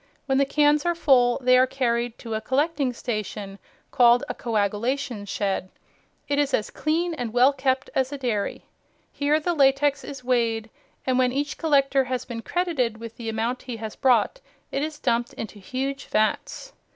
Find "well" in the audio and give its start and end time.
7.31-7.53